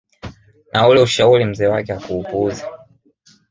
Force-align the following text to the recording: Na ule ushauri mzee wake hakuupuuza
Na 0.73 0.87
ule 0.87 1.01
ushauri 1.01 1.45
mzee 1.45 1.67
wake 1.67 1.93
hakuupuuza 1.93 2.67